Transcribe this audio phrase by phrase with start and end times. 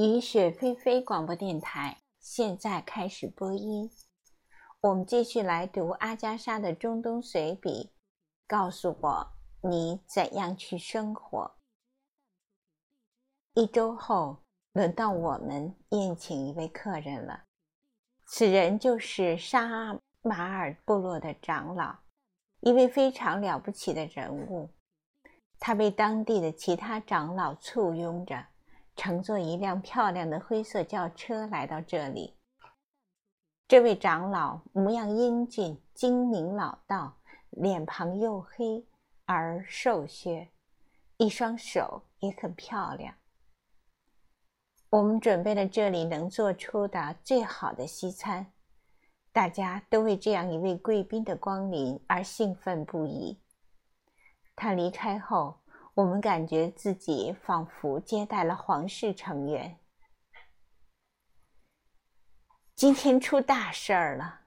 [0.00, 3.90] 雨雪霏霏广播电台现在开始播音。
[4.80, 7.90] 我们继续来读阿加莎的中东随笔。
[8.46, 11.50] 告诉我，你怎样去生活？
[13.54, 17.42] 一周后，轮到我们宴请一位客人了。
[18.24, 21.96] 此人就是沙马尔部落的长老，
[22.60, 24.70] 一位非常了不起的人物。
[25.58, 28.46] 他被当地的其他长老簇拥着。
[28.98, 32.36] 乘坐一辆漂亮的灰色轿车来到这里。
[33.68, 37.16] 这位长老模样英俊、精明老道，
[37.50, 38.84] 脸庞黝黑
[39.24, 40.50] 而瘦削，
[41.16, 43.14] 一双手也很漂亮。
[44.90, 48.52] 我们准备了这里能做出的最好的西餐，
[49.30, 53.38] 大家都为这样一位贵宾的光临而兴奋不已。
[54.56, 55.57] 他离开后。
[55.98, 59.76] 我们感觉自己仿佛接待了皇室成员。
[62.76, 64.42] 今天出大事儿了，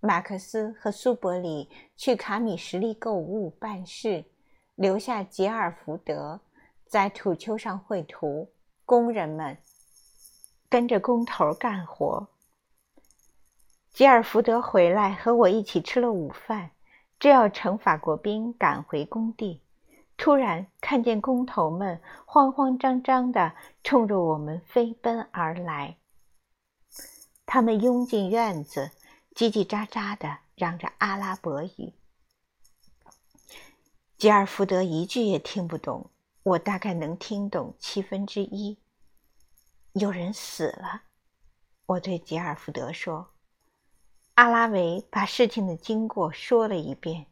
[0.00, 4.24] 马克思和苏伯里去卡米什利购物办事，
[4.74, 6.40] 留下吉尔福德
[6.84, 8.50] 在土丘上绘图，
[8.84, 9.56] 工人们
[10.68, 12.26] 跟着工头干活。
[13.92, 16.72] 吉尔福德回来和我一起吃了午饭，
[17.20, 19.62] 正要乘法国兵赶回工地。
[20.18, 25.96] 突然看见工头们慌慌张张地冲着我们飞奔而来，
[27.46, 28.90] 他们拥进院子，
[29.32, 31.94] 叽叽喳喳地嚷着阿拉伯语。
[34.18, 36.10] 吉尔福德一句也听不懂，
[36.42, 38.76] 我大概能听懂七分之一。
[39.92, 41.02] 有人死了，
[41.86, 43.30] 我对吉尔福德说。
[44.34, 47.26] 阿拉维把事情的经过说了一遍。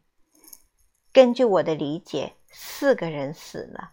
[1.12, 2.36] 根据我的理解。
[2.59, 3.93] 四个人死了。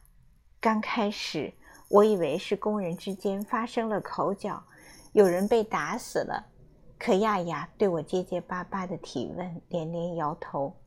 [0.61, 1.53] 刚开始，
[1.89, 4.63] 我以为是工人之间发生了口角，
[5.11, 6.45] 有人被打死了。
[6.97, 10.81] 可亚亚对我结结巴巴的提问，连连摇头。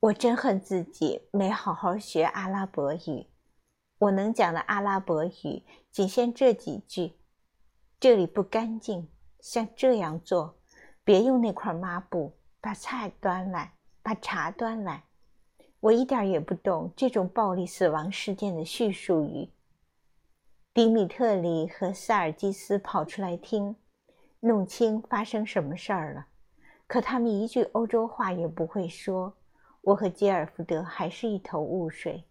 [0.00, 3.26] 我真恨自己没好好学阿拉伯语。
[3.98, 7.18] 我能讲的阿拉伯语仅限这几句
[8.00, 10.58] ：“这里不干净，像这样做，
[11.04, 15.04] 别用那块抹布，把菜端来，把茶端来。”
[15.84, 19.50] 我一点也不懂这种暴力死亡事件的叙述语。
[20.72, 23.76] 迪米特里和塞尔基斯跑出来听，
[24.40, 26.26] 弄清发生什么事儿了，
[26.86, 29.34] 可他们一句欧洲话也不会说。
[29.82, 32.24] 我和吉尔福德还是一头雾水。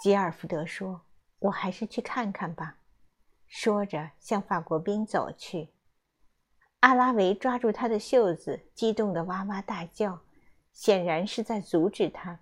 [0.00, 1.02] 吉尔福德说
[1.40, 2.78] ：“我还是去看看吧。”
[3.46, 5.68] 说着向法国兵走去。
[6.80, 10.18] 阿拉维抓住他的袖子，激动的哇哇大叫。
[10.78, 12.38] 显然是在阻止他。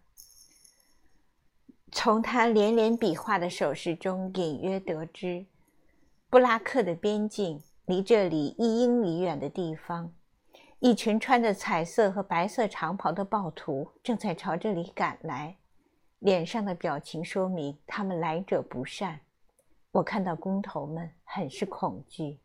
[1.90, 5.46] 从他连连比划的手势中，隐约得知，
[6.28, 10.12] 布拉克的边境离这里一英里远的地方，
[10.80, 15.56] 一群穿着彩色和白色长袍的暴徒正在朝这里赶来，
[16.18, 19.18] 脸上的表情说明他们来者不善。
[19.92, 22.38] 我看到工头们很是恐惧。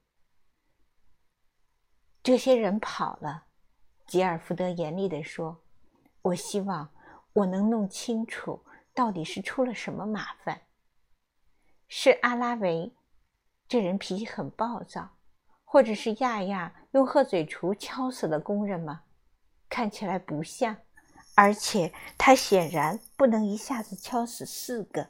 [2.24, 3.44] 这些人跑了，
[4.08, 5.62] 吉尔福德严厉地说。
[6.24, 6.94] 我希望
[7.34, 10.62] 我能弄清楚到底是出了什么麻烦。
[11.88, 12.94] 是阿拉维，
[13.68, 15.18] 这人脾气很暴躁，
[15.66, 19.04] 或者是亚亚用鹤嘴锄敲死了工人吗？
[19.68, 20.78] 看起来不像，
[21.36, 25.10] 而且他显然不能一下子敲死四个。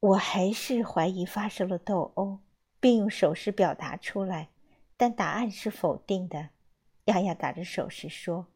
[0.00, 2.40] 我还是怀疑发生了斗殴，
[2.80, 4.48] 并用手势表达出来，
[4.96, 6.50] 但答案是否定的。
[7.04, 8.48] 亚亚打着手势说。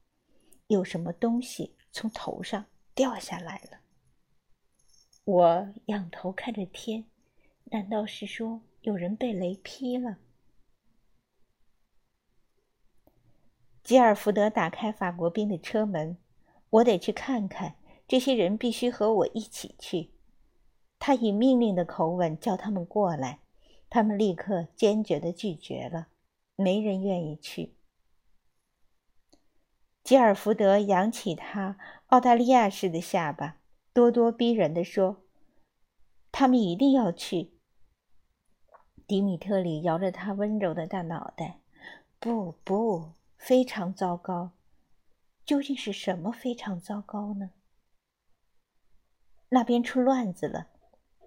[0.73, 3.81] 有什么东西从头上掉下来了？
[5.25, 7.05] 我仰头看着天，
[7.65, 10.17] 难道是说有人被雷劈了？
[13.85, 16.17] 吉尔福德打开法国兵的车门，
[16.71, 17.77] 我得去看看。
[18.09, 20.11] 这些人必须和我一起去。
[20.99, 23.41] 他以命令的口吻叫他们过来，
[23.91, 26.09] 他们立刻坚决的拒绝了，
[26.57, 27.75] 没人愿意去。
[30.05, 33.57] 吉尔福德扬起他澳大利亚式的下巴，
[33.95, 35.23] 咄咄逼人地说
[36.33, 37.53] ：“他们一定要去。”
[39.07, 41.61] 迪米特里摇着他温柔的大脑袋
[42.19, 44.51] ：“不，不，非常糟糕。
[45.45, 47.51] 究竟是什么非常糟糕呢？”
[49.51, 50.69] 那边出乱子了，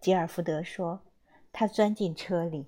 [0.02, 1.02] 吉尔福德说。
[1.58, 2.68] 他钻进车里，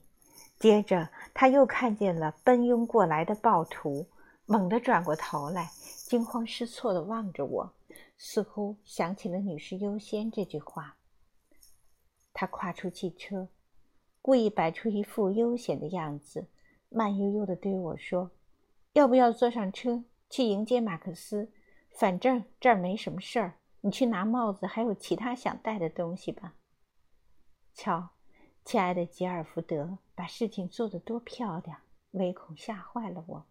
[0.57, 4.07] 接着他又看见了奔拥过来的暴徒，
[4.45, 5.69] 猛地转过头来。
[6.07, 7.73] 惊慌失措地望着我，
[8.15, 10.95] 似乎想起了“女士优先”这句话。
[12.31, 13.49] 他跨出汽车，
[14.21, 16.47] 故意摆出一副悠闲的样子，
[16.87, 18.31] 慢悠悠地对我说
[18.93, 21.51] ：“要不要坐上车去迎接马克思？
[21.91, 26.55] 反正这儿没什么事儿，你去拿帽子，还有其他想带的东西吧。”
[27.75, 28.11] 瞧，
[28.63, 31.81] 亲爱的吉尔福德，把事情做得多漂亮，
[32.11, 33.45] 唯恐吓坏了我。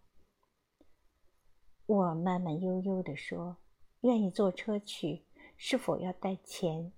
[1.87, 3.57] 我慢慢悠悠地说
[4.03, 5.25] ：“愿意坐车去，
[5.57, 6.93] 是否要带钱？”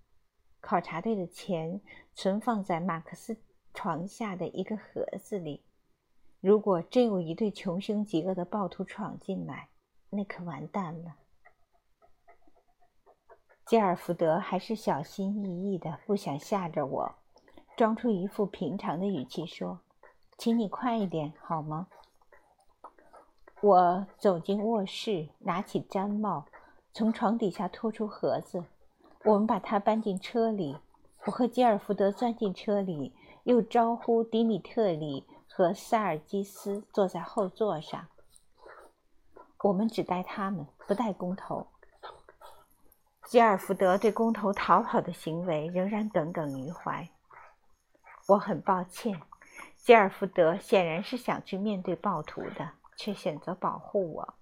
[0.60, 1.80] 考察队的钱
[2.14, 3.36] 存放在马克思
[3.74, 5.62] 床下的一个盒子里。
[6.40, 9.68] 如果真有一对穷凶极恶的暴徒闯进来，
[10.10, 11.16] 那可完蛋了。
[13.66, 17.14] 吉尔福德还是小心翼翼的，不想吓着我，
[17.76, 19.80] 装出一副平常的语气说
[20.38, 21.88] ：“请你快一点，好吗？”
[23.60, 26.46] 我走进卧室，拿起毡帽，
[26.92, 28.64] 从床底下拖出盒子。
[29.24, 30.76] 我们把它搬进车里，
[31.24, 33.12] 我和吉尔福德钻进车里，
[33.42, 38.06] 又招呼迪米特里和塞尔基斯坐在后座上。
[39.64, 41.66] 我们只带他们，不带工头。
[43.24, 47.08] 吉尔福德对工头逃跑的行为仍然耿耿于怀。
[48.28, 49.20] 我很抱歉，
[49.76, 54.34] 吉尔福德显然是想去面对暴徒的，却选择保护我。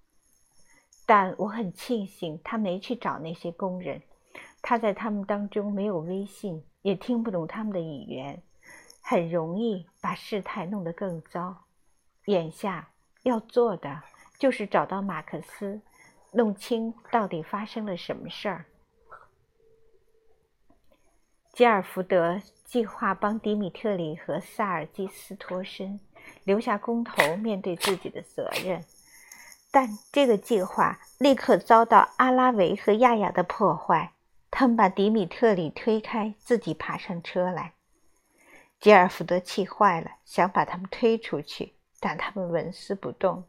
[1.07, 4.03] 但我很庆幸他没去找那些工人。
[4.61, 8.43] 他在他们当中没有威信，也听不懂他们的语言，
[9.01, 11.67] 很容易把事态弄得更糟。
[12.25, 12.91] 眼下
[13.23, 14.03] 要做的
[14.41, 15.81] 就是找到马克思，
[16.33, 18.65] 弄清到底发生了什么事儿。
[21.53, 26.01] 吉尔福德计划帮迪米特里和萨尔基斯脱身，
[26.45, 28.85] 留下工头面对自己的责任，
[29.71, 34.13] 但这个计划立刻遭到阿拉维和亚亚的破坏。
[34.51, 37.73] 他们把迪米特里推开，自己爬上车来。
[38.81, 43.45] 吉尔福德气坏了，想把他们推出去，但他们纹丝不动。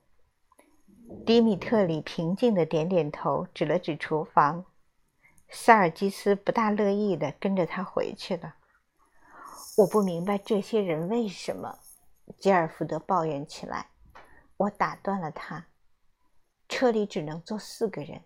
[1.25, 4.65] 迪米特里平静地点点头，指了指厨房。
[5.49, 8.55] 萨尔基斯不大乐意地跟着他回去了。
[9.77, 11.79] 我不明白这些人为什么，
[12.39, 13.87] 吉尔福德抱怨起来。
[14.57, 15.67] 我打断了他
[16.69, 18.21] ：“车里只能坐四个人，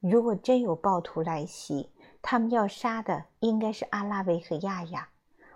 [0.00, 1.92] 如果真有暴徒来袭。”
[2.28, 5.08] 他们要杀的应该是阿拉维和亚亚，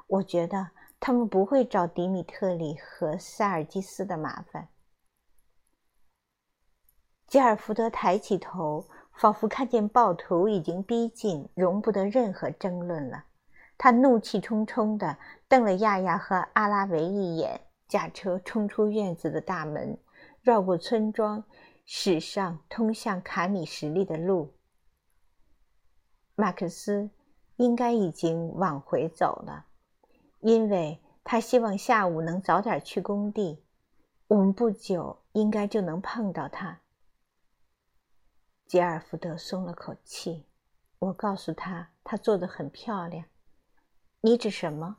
[0.07, 0.71] 我觉得
[1.01, 4.69] 他们不会找迪米特里和塞尔基斯的麻烦。
[7.27, 13.25] 吉尔福德抬起头，仿佛看见暴徒已经逼近，容不得任何争论了。
[13.77, 15.19] 他怒气冲冲地
[15.49, 17.61] 瞪了亚亚和阿拉维一眼，
[17.91, 19.99] 驾车冲出院子的大门，
[20.43, 21.43] 绕过村庄，
[21.85, 24.55] 驶上通向卡米什利的路。
[26.37, 27.11] 马克思
[27.57, 29.67] 应该已经往回走了，
[30.39, 33.65] 因为他希望下午能早点去工地。
[34.29, 36.81] 我们不久应该就能碰到他。
[38.67, 40.47] 吉尔福德松了口气。
[41.01, 43.25] 我告诉他，他做的很漂亮。
[44.21, 44.99] 你指什么？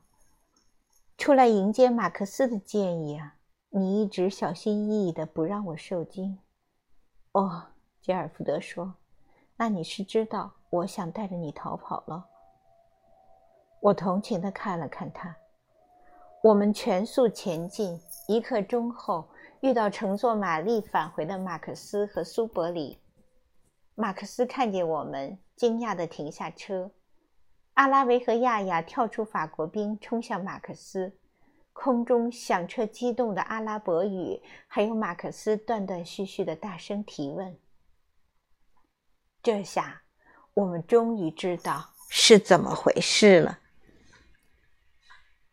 [1.22, 3.36] 出来迎接马克思的建议啊！
[3.70, 6.40] 你一直小心翼翼的，不让我受惊。
[7.34, 7.64] 哦，
[8.02, 8.96] 吉尔福德说，
[9.56, 10.52] 那你是知道。
[10.72, 12.26] 我想带着你逃跑了。
[13.82, 15.36] 我同情的看了看他。
[16.42, 19.24] 我们全速前进，一刻钟后
[19.60, 22.98] 遇到乘坐玛丽返回的马克思和苏伯里。
[23.94, 26.90] 马克思看见我们，惊讶的停下车。
[27.74, 31.13] 阿拉维和亚亚跳出法国兵，冲向马克思。
[31.74, 37.58] 空中响彻激动的阿拉伯语，还有马克思断断续续的大声提问。
[39.42, 40.01] 这下。
[40.54, 43.60] 我们终于知道是怎么回事了。